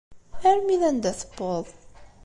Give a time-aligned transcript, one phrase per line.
[0.49, 1.67] Armi d anda tewweḍ?